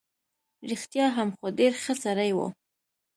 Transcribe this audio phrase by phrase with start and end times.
[0.71, 2.47] رښتیا هم، خو ډېر ښه سړی وو.